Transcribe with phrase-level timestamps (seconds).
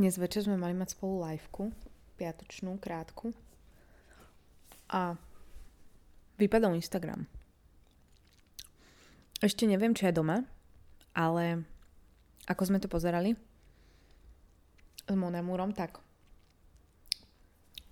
[0.00, 1.76] Dnes večer sme mali mať spolu liveku,
[2.16, 3.36] piatočnú, krátku.
[4.88, 5.12] A
[6.40, 7.28] vypadol Instagram.
[9.44, 10.48] Ešte neviem, či je doma,
[11.12, 11.68] ale
[12.48, 13.36] ako sme to pozerali
[15.04, 16.00] s Monamúrom, tak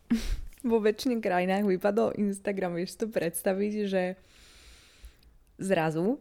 [0.65, 2.81] vo väčšine krajinách vypadol Instagram.
[2.81, 4.17] Vieš to predstaviť, že
[5.61, 6.17] zrazu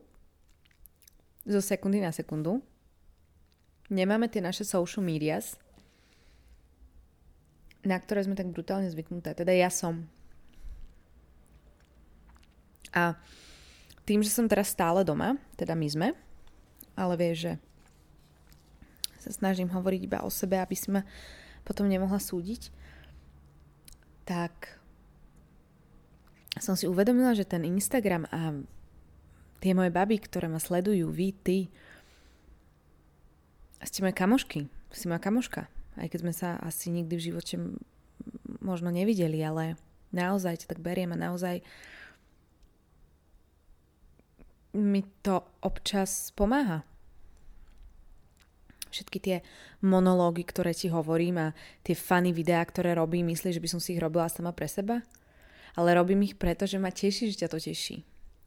[1.47, 2.59] zo sekundy na sekundu
[3.88, 5.56] nemáme tie naše social medias,
[7.87, 9.32] na ktoré sme tak brutálne zvyknuté.
[9.32, 10.04] Teda ja som.
[12.91, 13.15] A
[14.04, 16.07] tým, že som teraz stále doma, teda my sme,
[16.95, 17.54] ale vieš, že
[19.23, 21.04] sa snažím hovoriť iba o sebe, aby si ma
[21.64, 22.71] potom nemohla súdiť,
[24.23, 24.79] tak
[26.59, 28.56] som si uvedomila, že ten Instagram a
[29.59, 31.57] tie moje baby, ktoré ma sledujú, vy, ty,
[33.83, 37.56] ste moje kamošky, si moja kamoška aj keď sme sa asi nikdy v živote
[38.62, 39.76] možno nevideli, ale
[40.14, 41.62] naozaj ťa tak beriem a naozaj
[44.78, 46.86] mi to občas pomáha.
[48.88, 49.38] Všetky tie
[49.84, 53.98] monológy, ktoré ti hovorím a tie funny videá, ktoré robím, myslíš, že by som si
[53.98, 55.03] ich robila sama pre seba?
[55.78, 58.02] Ale robím ich preto, že ma teší, že ťa to teší.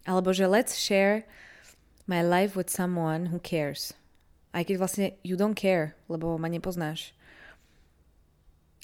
[0.09, 1.29] Alebo že let's share
[2.09, 3.93] my life with someone who cares.
[4.51, 7.15] Aj keď vlastne you don't care, lebo ma nepoznáš.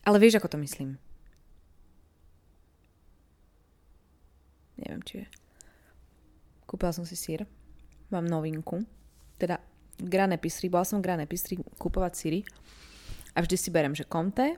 [0.06, 0.94] Ale vieš, ako to myslím.
[4.78, 5.26] Neviem, či je.
[6.62, 7.42] Kúpila som si sír.
[8.14, 8.86] Mám novinku.
[9.34, 9.58] Teda
[9.98, 10.70] Gran Epistry.
[10.70, 12.40] Bola som Gran Epistry kúpovať síry.
[13.34, 14.56] A vždy si berem, že Comte,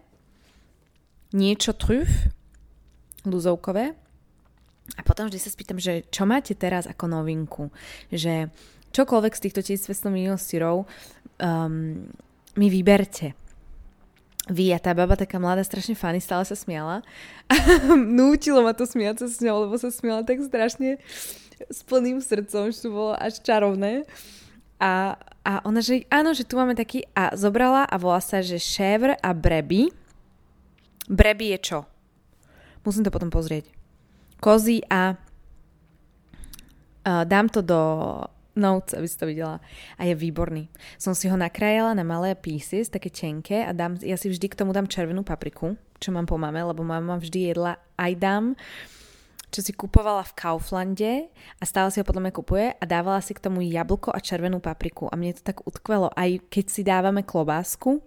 [1.33, 2.29] niečo trüf,
[3.25, 3.97] luzovkové.
[4.97, 7.73] A potom vždy sa spýtam, že čo máte teraz ako novinku?
[8.13, 8.53] Že
[8.93, 10.77] čokoľvek z týchto 1200 miliónov syrov
[11.41, 12.05] um,
[12.57, 13.48] mi vyberte
[14.49, 17.05] vy a tá baba taká mladá, strašne fany, stále sa smiala.
[18.19, 20.97] Nútilo ma to smiať sa s ňou, lebo sa smiala tak strašne
[21.69, 24.09] s plným srdcom, že to bolo až čarovné.
[24.79, 28.63] A, a ona, že áno, že tu máme taký, a zobrala a volá sa, že
[28.63, 29.91] šévr a breby.
[31.11, 31.79] Breby je čo?
[32.87, 33.69] Musím to potom pozrieť.
[34.39, 37.83] Kozy a uh, dám to do
[38.59, 39.63] notes, aby si to videla.
[39.97, 40.67] A je výborný.
[40.99, 44.59] Som si ho nakrájala na malé pieces, také tenké a dám, ja si vždy k
[44.59, 48.47] tomu dám červenú papriku, čo mám po mame, lebo mama vždy jedla aj dám
[49.49, 51.13] čo si kupovala v Kauflande
[51.57, 54.61] a stále si ho podľa mňa kupuje a dávala si k tomu jablko a červenú
[54.61, 56.13] papriku a mne to tak utkvelo.
[56.13, 58.05] Aj keď si dávame klobásku,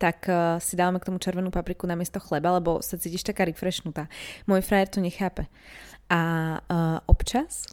[0.00, 3.44] tak uh, si dávame k tomu červenú papriku na miesto chleba, lebo sa cítiš taká
[3.46, 4.08] refreshnutá.
[4.48, 5.46] Môj frajer to nechápe.
[6.08, 6.20] A
[6.58, 7.68] uh, občas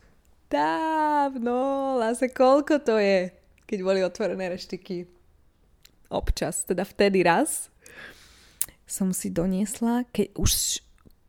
[0.51, 3.31] dávno, láse, koľko to je,
[3.63, 5.07] keď boli otvorené reštiky.
[6.11, 7.71] Občas, teda vtedy raz
[8.83, 10.51] som si doniesla, keď už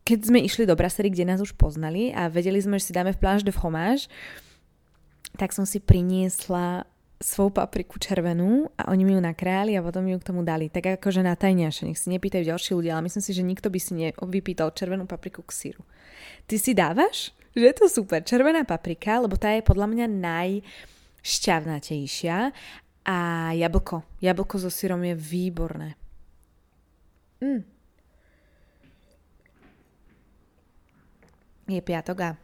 [0.03, 3.15] keď sme išli do Brasserie, kde nás už poznali a vedeli sme, že si dáme
[3.15, 4.11] v pláž de fromage,
[5.39, 6.83] tak som si priniesla
[7.23, 10.67] svoju papriku červenú a oni mi ju nakrájali a potom ju k tomu dali.
[10.67, 13.79] Tak akože na tajňaše, nech si nepýtajú ďalší ľudia, ale myslím si, že nikto by
[13.79, 15.87] si nevypýtal červenú papriku k síru.
[16.51, 17.31] Ty si dávaš?
[17.53, 18.23] Že je to super.
[18.25, 22.51] Červená paprika, lebo tá je podľa mňa najšťavnatejšia
[23.05, 23.17] a
[23.53, 24.01] jablko.
[24.21, 25.95] Jablko so syrom je výborné.
[27.43, 27.63] Mm.
[31.67, 32.35] Je piatok a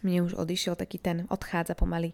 [0.00, 2.12] mne už odišiel taký ten, odchádza pomaly,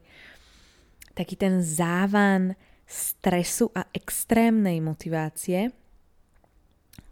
[1.14, 2.54] taký ten závan
[2.86, 5.74] stresu a extrémnej motivácie,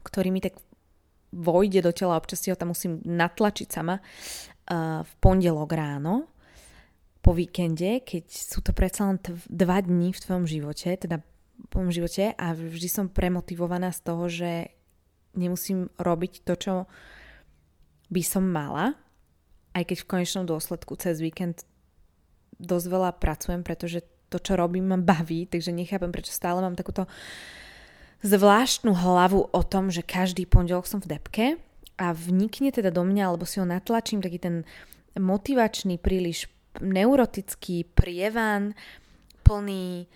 [0.07, 0.55] ktorý mi tak
[1.35, 6.31] vojde do tela, občas si ho tam musím natlačiť sama uh, v pondelok ráno,
[7.25, 11.67] po víkende, keď sú to predsa len t- dva dní v tvojom živote, teda v
[11.73, 14.77] tvojom živote a vždy som premotivovaná z toho, že
[15.33, 16.75] nemusím robiť to, čo
[18.13, 18.93] by som mala,
[19.73, 21.65] aj keď v konečnom dôsledku cez víkend
[22.61, 27.09] dosť veľa pracujem, pretože to, čo robím, ma baví, takže nechápem, prečo stále mám takúto
[27.09, 27.11] uh,
[28.25, 31.47] zvláštnu hlavu o tom, že každý pondelok som v depke
[32.01, 34.57] a vnikne teda do mňa, alebo si ho natlačím, taký ten
[35.15, 36.49] motivačný, príliš
[36.81, 38.75] neurotický prievan,
[39.45, 40.09] plný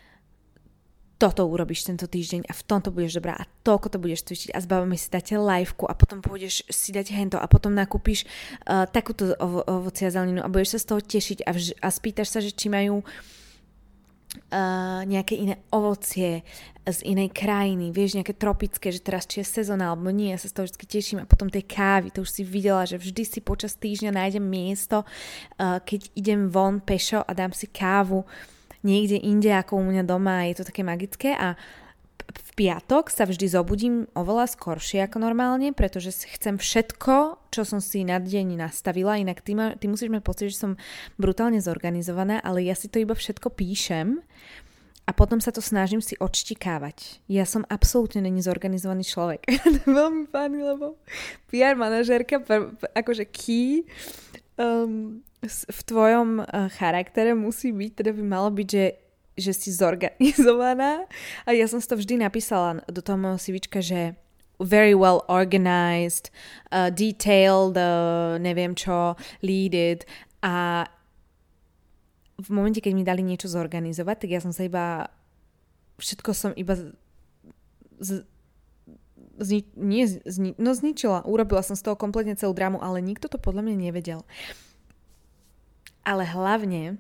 [1.19, 4.63] toto urobíš tento týždeň a v tomto budeš dobrá a toľko to budeš cvičiť a
[4.63, 9.35] zbavíme si dáte liveku a potom pôjdeš si dať hento a potom nakúpiš uh, takúto
[9.43, 12.39] ovo- ovoci a zeleninu a budeš sa z toho tešiť a, vž- a spýtaš sa,
[12.39, 13.38] že či majú uh,
[14.53, 16.45] uh, nejaké iné ovocie
[16.89, 20.49] z inej krajiny, vieš, nejaké tropické, že teraz či je sezóna alebo nie, ja sa
[20.49, 21.19] z toho vždy teším.
[21.21, 25.05] A potom tej kávy, to už si videla, že vždy si počas týždňa nájdem miesto,
[25.05, 28.25] uh, keď idem von pešo a dám si kávu
[28.83, 31.35] niekde inde ako u mňa doma, je to také magické.
[31.35, 31.59] A
[32.29, 38.05] v piatok sa vždy zobudím oveľa skoršie ako normálne, pretože chcem všetko, čo som si
[38.05, 40.73] na deň nastavila, inak ty, ma, ty musíš mať pocit, že som
[41.17, 44.21] brutálne zorganizovaná, ale ja si to iba všetko píšem
[45.09, 47.25] a potom sa to snažím si odštikávať.
[47.33, 49.49] Ja som absolútne není zorganizovaný človek.
[49.89, 51.01] veľmi fajn, lebo
[51.49, 52.45] PR manažérka,
[52.93, 53.89] akože key
[54.61, 59.08] um, v tvojom uh, charaktere musí byť, teda by malo byť, že
[59.38, 61.06] že si zorganizovaná
[61.46, 64.19] a ja som si to vždy napísala do toho môjho CVčka, že
[64.58, 66.35] very well organized,
[66.75, 70.02] uh, detailed, uh, neviem čo, leaded
[70.43, 70.82] a
[72.38, 75.11] v momente, keď mi dali niečo zorganizovať, tak ja som sa iba
[75.99, 76.94] všetko som iba z,
[77.99, 78.11] z,
[79.38, 81.26] zni, nie, zni, no zničila.
[81.26, 84.23] Urobila som z toho kompletne celú drámu, ale nikto to podľa mňa nevedel.
[86.06, 86.96] Ale hlavne,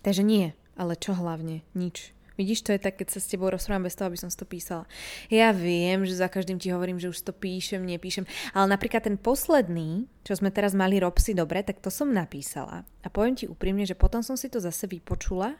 [0.00, 1.62] takže nie, ale čo hlavne?
[1.74, 2.14] Nič.
[2.34, 4.42] Vidíš, to je tak, keď sa s tebou rozprávam bez toho, aby som si to
[4.42, 4.90] písala.
[5.30, 9.14] Ja viem, že za každým ti hovorím, že už to píšem, nepíšem, ale napríklad ten
[9.14, 12.82] posledný, čo sme teraz mali Robsy dobre, tak to som napísala.
[13.06, 15.54] A poviem ti úprimne, že potom som si to zase vypočula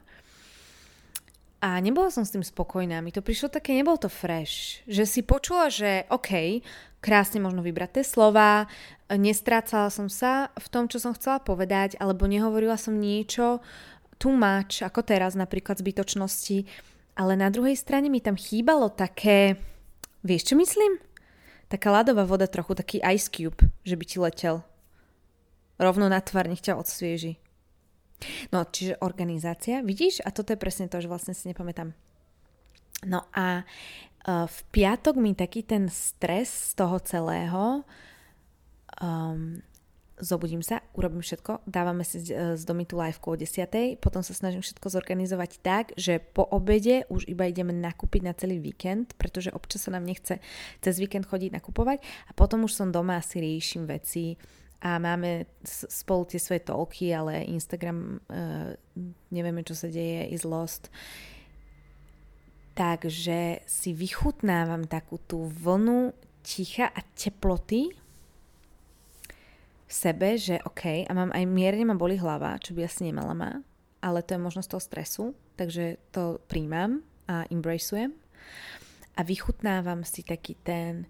[1.65, 2.99] a nebola som s tým spokojná.
[3.01, 4.85] Mi to prišlo také, nebol to fresh.
[4.91, 6.61] Že si počula, že OK,
[7.01, 8.69] krásne možno vybrať tie slova,
[9.09, 13.65] nestrácala som sa v tom, čo som chcela povedať, alebo nehovorila som niečo,
[14.19, 14.35] too
[14.85, 16.67] ako teraz napríklad zbytočnosti,
[17.15, 19.59] ale na druhej strane mi tam chýbalo také,
[20.27, 20.99] vieš čo myslím?
[21.71, 24.67] Taká ľadová voda trochu, taký ice cube, že by ti letel.
[25.79, 27.39] Rovno na tvár, nech ťa odsvieži.
[28.55, 30.23] No, čiže organizácia, vidíš?
[30.23, 31.93] A toto je presne to, že vlastne si nepamätám.
[33.05, 37.83] No a uh, v piatok mi taký ten stres z toho celého
[39.03, 39.61] um,
[40.25, 44.01] zobudím sa, urobím všetko, dávame si z, z domy tú liveku o 10.
[44.01, 48.57] Potom sa snažím všetko zorganizovať tak, že po obede už iba ideme nakúpiť na celý
[48.57, 50.41] víkend, pretože občas sa nám nechce
[50.81, 54.41] cez víkend chodiť nakupovať a potom už som doma asi riešim veci
[54.85, 58.77] a máme spolu tie svoje tolky, ale Instagram uh,
[59.33, 60.93] nevieme, čo sa deje, is lost.
[62.77, 66.13] Takže si vychutnávam takú tú vlnu
[66.45, 67.97] ticha a teploty,
[69.89, 73.53] sebe, že OK, a mám aj mierne ma boli hlava, čo by asi nemala ma,
[74.01, 75.25] ale to je možnosť toho stresu,
[75.57, 78.13] takže to príjmam a embracujem
[79.15, 81.07] a vychutnávam si taký ten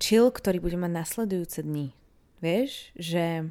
[0.00, 1.92] chill, ktorý budem mať nasledujúce dni.
[2.40, 3.48] Vieš, že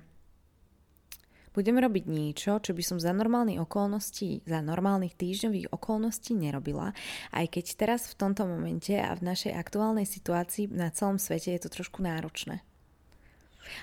[1.54, 6.92] budem robiť niečo, čo by som za normálnych okolností, za normálnych týždňových okolností nerobila.
[7.30, 11.62] Aj keď teraz v tomto momente a v našej aktuálnej situácii na celom svete je
[11.62, 12.66] to trošku náročné.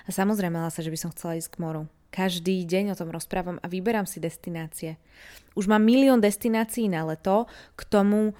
[0.05, 1.89] A samozrejme, sa, že by som chcela ísť k moru.
[2.11, 4.99] Každý deň o tom rozprávam a vyberám si destinácie.
[5.55, 7.47] Už mám milión destinácií na leto,
[7.79, 8.35] k tomu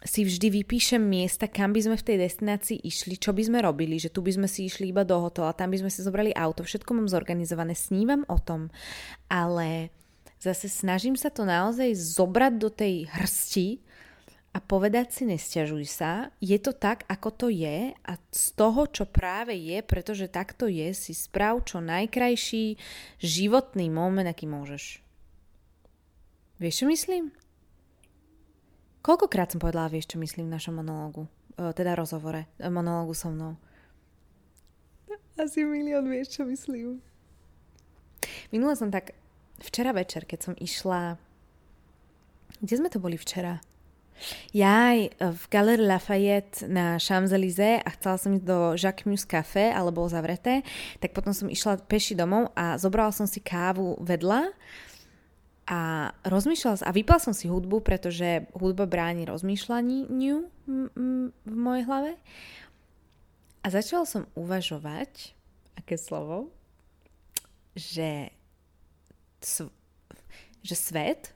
[0.00, 4.00] si vždy vypíšem miesta, kam by sme v tej destinácii išli, čo by sme robili,
[4.00, 6.64] že tu by sme si išli iba do hotela, tam by sme si zobrali auto,
[6.64, 8.72] všetko mám zorganizované, snívam o tom,
[9.28, 9.92] ale
[10.40, 13.84] zase snažím sa to naozaj zobrať do tej hrsti
[14.50, 19.04] a povedať si nestiažuj sa, je to tak, ako to je a z toho, čo
[19.04, 22.80] práve je, pretože takto je, si sprav čo najkrajší
[23.20, 25.04] životný moment, aký môžeš.
[26.56, 27.30] Vieš, čo myslím?
[29.00, 31.24] Koľkokrát som povedala, vieš, čo myslím v našom monológu,
[31.56, 33.56] e, teda rozhovore, e, monológu so mnou.
[35.40, 37.00] Asi milión vieš, čo myslím.
[38.52, 39.16] Minula som tak,
[39.64, 41.16] včera večer, keď som išla,
[42.60, 43.64] kde sme to boli včera?
[44.52, 49.88] Jaj, v Galerii Lafayette na Champs-Élysées a chcela som ísť do Jacques Mus Café, ale
[49.96, 50.60] bolo zavreté,
[51.00, 54.52] tak potom som išla peši domov a zobrala som si kávu vedľa
[55.70, 60.36] a rozmýšľala a vypla som si hudbu, pretože hudba bráni rozmýšľaniu
[61.46, 62.18] v mojej hlave.
[63.62, 65.30] A začala som uvažovať,
[65.78, 66.50] aké slovo,
[67.78, 68.34] že,
[70.66, 71.30] že svet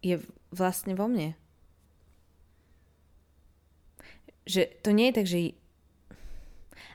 [0.00, 0.16] je
[0.48, 1.36] vlastne vo mne.
[4.48, 5.40] Že to nie je tak, že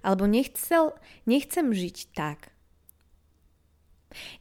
[0.02, 0.98] alebo nechcel,
[1.30, 2.50] nechcem žiť tak,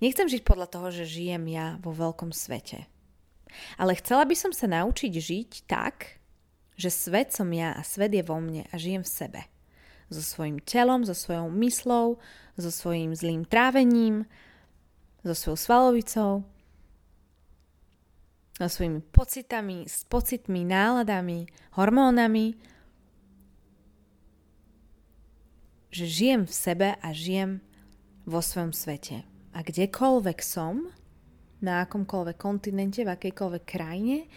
[0.03, 2.91] Nechcem žiť podľa toho, že žijem ja vo veľkom svete.
[3.79, 6.23] Ale chcela by som sa naučiť žiť tak,
[6.79, 9.41] že svet som ja a svet je vo mne a žijem v sebe.
[10.11, 12.19] So svojím telom, so svojou myslou,
[12.59, 14.27] so svojím zlým trávením,
[15.23, 16.33] so svojou svalovicou,
[18.59, 21.47] so svojimi pocitami, s pocitmi, náladami,
[21.79, 22.59] hormónami,
[25.91, 27.63] že žijem v sebe a žijem
[28.27, 30.91] vo svojom svete a kdekoľvek som,
[31.61, 34.31] na akomkoľvek kontinente, v akejkoľvek krajine,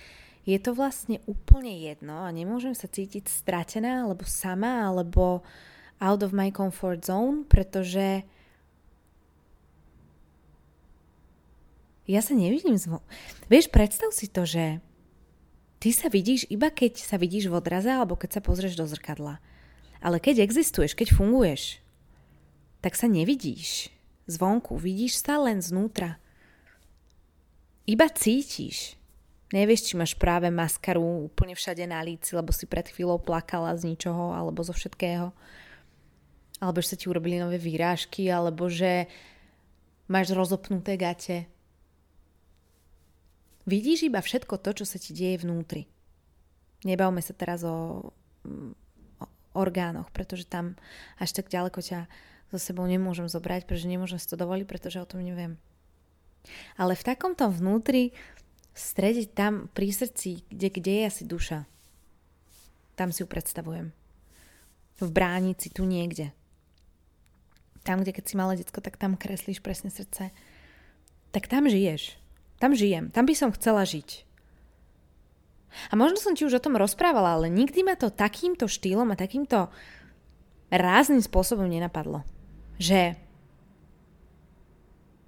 [0.44, 5.40] je to vlastne úplne jedno a nemôžem sa cítiť stratená alebo sama alebo
[6.04, 8.28] out of my comfort zone, pretože
[12.04, 13.00] ja sa nevidím zvo...
[13.48, 14.84] Vieš, predstav si to, že
[15.80, 19.40] ty sa vidíš iba keď sa vidíš v odraze alebo keď sa pozrieš do zrkadla.
[20.04, 21.80] Ale keď existuješ, keď funguješ,
[22.84, 23.88] tak sa nevidíš
[24.28, 26.20] zvonku, vidíš sa len znútra.
[27.84, 28.96] Iba cítiš.
[29.54, 33.94] Nevieš, či máš práve maskaru úplne všade na líci, lebo si pred chvíľou plakala z
[33.94, 35.30] ničoho alebo zo všetkého.
[36.58, 39.06] Alebo že sa ti urobili nové výrážky, alebo že
[40.10, 41.46] máš rozopnuté gate.
[43.70, 45.86] Vidíš iba všetko to, čo sa ti deje vnútri.
[46.84, 48.10] Nebavme sa teraz o,
[49.20, 50.76] o orgánoch, pretože tam
[51.22, 52.10] až tak ďaleko ťa
[52.54, 55.58] so sebou nemôžem zobrať, pretože nemôžem si to dovoliť, pretože o tom neviem.
[56.78, 58.14] Ale v takomto vnútri
[58.74, 61.66] v strede tam pri srdci, kde, kde je asi duša.
[62.94, 63.90] Tam si ju predstavujem.
[65.02, 66.30] V bránici, tu niekde.
[67.82, 70.30] Tam, kde keď si malé detsko, tak tam kreslíš presne srdce.
[71.34, 72.22] Tak tam žiješ.
[72.62, 73.10] Tam žijem.
[73.10, 74.30] Tam by som chcela žiť.
[75.90, 79.18] A možno som ti už o tom rozprávala, ale nikdy ma to takýmto štýlom a
[79.18, 79.74] takýmto
[80.70, 82.26] rázným spôsobom nenapadlo.
[82.78, 83.18] Že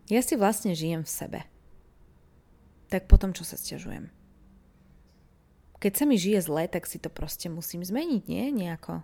[0.10, 1.40] ja si vlastne žijem v sebe
[2.96, 4.08] tak potom čo sa stiažujem?
[5.84, 8.56] Keď sa mi žije zle, tak si to proste musím zmeniť, nie?
[8.56, 9.04] Nejako.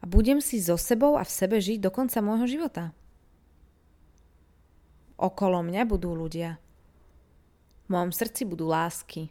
[0.00, 2.90] A budem si so sebou a v sebe žiť do konca môjho života.
[5.20, 6.58] Okolo mňa budú ľudia.
[7.86, 9.30] V mojom srdci budú lásky.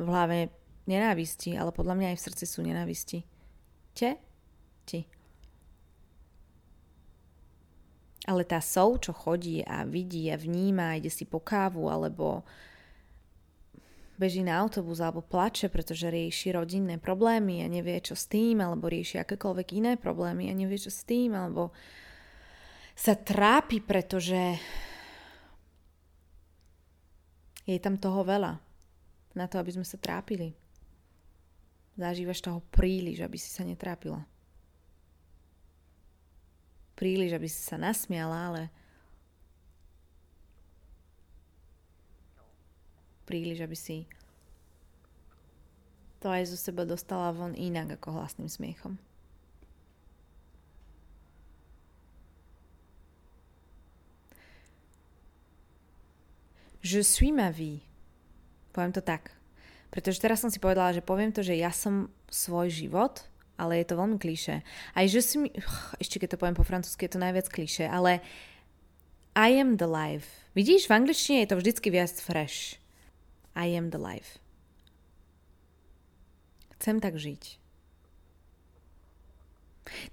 [0.00, 0.50] V hlave
[0.88, 3.22] nenávisti, ale podľa mňa aj v srdci sú nenávisti.
[3.94, 4.16] Te?
[4.88, 5.19] Ti.
[8.28, 12.44] Ale tá sov, čo chodí a vidí a vníma, ide si po kávu alebo
[14.20, 18.92] beží na autobus alebo plače, pretože rieši rodinné problémy a nevie čo s tým, alebo
[18.92, 21.72] rieši akékoľvek iné problémy a nevie čo s tým, alebo
[22.92, 24.60] sa trápi, pretože
[27.64, 28.60] je tam toho veľa
[29.32, 30.52] na to, aby sme sa trápili.
[31.96, 34.20] Zažívaš toho príliš, aby si sa netrápila
[37.00, 38.62] príliš, aby si sa nasmiala, ale
[43.24, 44.04] príliš, aby si
[46.20, 49.00] to aj zo seba dostala von inak ako hlasným smiechom.
[56.84, 57.80] Je suis ma vie.
[58.76, 59.32] Poviem to tak.
[59.88, 63.29] Pretože teraz som si povedala, že poviem to, že ja som svoj život
[63.60, 64.64] ale je to veľmi kliše.
[64.96, 65.52] Aj že si mi...
[66.00, 68.24] Ešte keď to poviem po francúzsky, je to najviac kliše, ale
[69.36, 70.48] I am the life.
[70.56, 72.80] Vidíš, v angličtine je to vždycky viac fresh.
[73.52, 74.40] I am the life.
[76.80, 77.60] Chcem tak žiť.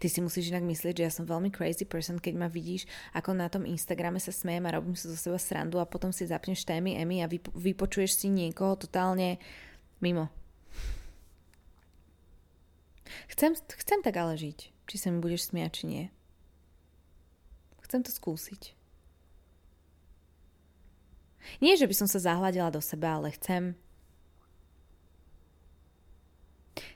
[0.01, 3.37] Ty si musíš inak myslieť, že ja som veľmi crazy person, keď ma vidíš, ako
[3.37, 6.65] na tom Instagrame sa smejem a robím si zo seba srandu a potom si zapneš
[6.65, 9.37] témy Emmy a vypo- vypočuješ si niekoho totálne
[10.01, 10.33] mimo.
[13.31, 14.73] Chcem, chcem tak ale žiť.
[14.87, 16.05] Či sa mi budeš smiať, či nie.
[17.83, 18.75] Chcem to skúsiť.
[21.63, 23.79] Nie, že by som sa zahľadila do seba, ale chcem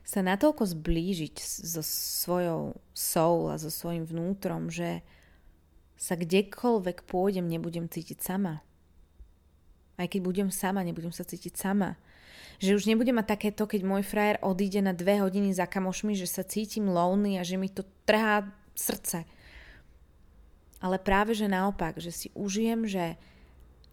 [0.04, 5.00] sa natoľko zblížiť so svojou soul a so svojím vnútrom, že
[5.96, 8.60] sa kdekoľvek pôjdem, nebudem cítiť sama.
[9.96, 11.96] Aj keď budem sama, nebudem sa cítiť sama.
[12.62, 16.30] Že už nebudem mať takéto, keď môj frajer odíde na dve hodiny za kamošmi, že
[16.30, 18.46] sa cítim lonely a že mi to trhá
[18.78, 19.26] srdce.
[20.78, 23.18] Ale práve, že naopak, že si užijem, že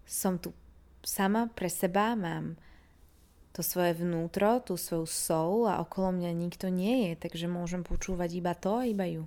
[0.05, 0.53] som tu
[1.01, 2.61] sama pre seba, mám
[3.57, 8.31] to svoje vnútro, tú svoju soul a okolo mňa nikto nie je, takže môžem počúvať
[8.37, 9.25] iba to a iba ju.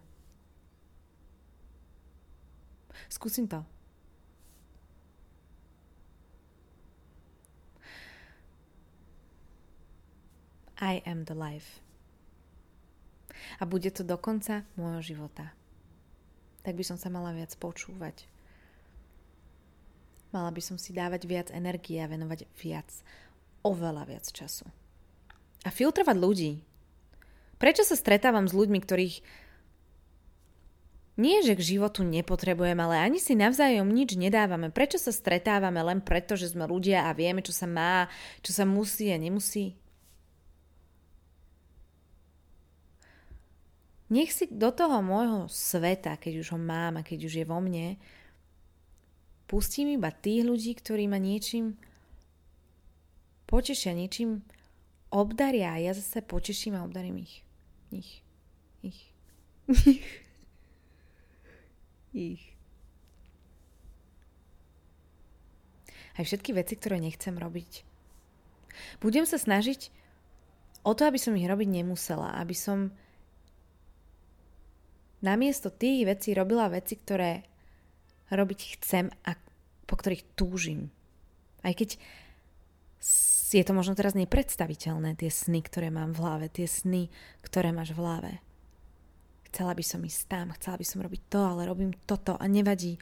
[3.10, 3.66] Skúsim to.
[10.82, 11.78] I am the life.
[13.62, 15.54] A bude to do konca môjho života.
[16.66, 18.26] Tak by som sa mala viac počúvať.
[20.34, 22.90] Mala by som si dávať viac energie a venovať viac,
[23.62, 24.66] oveľa viac času.
[25.62, 26.52] A filtrovať ľudí.
[27.62, 29.22] Prečo sa stretávam s ľuďmi, ktorých
[31.22, 34.74] nie, že k životu nepotrebujem, ale ani si navzájom nič nedávame.
[34.74, 38.10] Prečo sa stretávame len preto, že sme ľudia a vieme, čo sa má,
[38.42, 39.78] čo sa musí a nemusí?
[44.12, 47.64] Nech si do toho môjho sveta, keď už ho mám a keď už je vo
[47.64, 47.96] mne,
[49.52, 51.76] Pustím iba tých ľudí, ktorí ma niečím
[53.52, 54.48] potešia, niečím
[55.12, 57.44] obdaria a ja zase poteším a obdarím ich.
[57.92, 58.24] Ich.
[58.80, 59.00] Ich.
[59.68, 60.08] Ich.
[62.16, 62.44] ich.
[66.16, 67.84] Aj všetky veci, ktoré nechcem robiť.
[69.04, 69.92] Budem sa snažiť
[70.88, 72.96] o to, aby som ich robiť nemusela, aby som
[75.22, 77.46] namiesto tých vecí robila veci, ktoré
[78.34, 79.38] robiť chcem a
[79.86, 80.90] po ktorých túžim.
[81.62, 82.00] Aj keď
[83.52, 87.12] je to možno teraz nepredstaviteľné, tie sny, ktoré mám v hlave, tie sny,
[87.44, 88.32] ktoré máš v hlave.
[89.52, 92.96] Chcela by som ísť tam, chcela by som robiť to, ale robím toto a nevadí.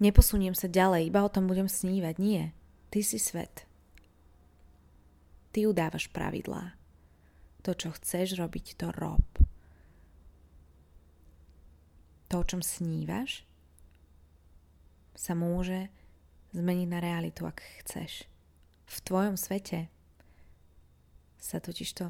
[0.00, 2.16] Neposuniem sa ďalej, iba o tom budem snívať.
[2.16, 2.56] Nie,
[2.88, 3.68] ty si svet.
[5.52, 6.72] Ty udávaš pravidlá.
[7.68, 9.20] To, čo chceš robiť, to rob.
[12.30, 13.42] To, o čom snívaš,
[15.18, 15.90] sa môže
[16.54, 18.26] zmeniť na realitu, ak chceš.
[18.90, 19.90] V tvojom svete
[21.38, 22.06] sa totiž to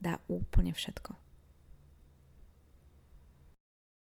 [0.00, 1.19] dá úplne všetko.